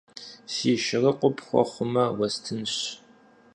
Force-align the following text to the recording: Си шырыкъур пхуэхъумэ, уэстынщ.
Си 0.53 0.71
шырыкъур 0.83 1.33
пхуэхъумэ, 1.37 2.05
уэстынщ. 2.17 2.75